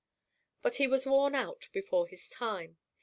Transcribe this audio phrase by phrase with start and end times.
[0.63, 2.77] But he was worn out before his time.